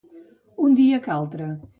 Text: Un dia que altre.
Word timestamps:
Un 0.67 0.73
dia 0.79 0.99
que 1.09 1.13
altre. 1.17 1.51